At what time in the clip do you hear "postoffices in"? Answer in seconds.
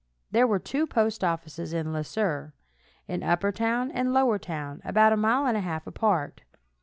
0.87-1.93